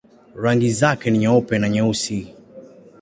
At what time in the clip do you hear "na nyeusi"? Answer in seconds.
1.59-2.33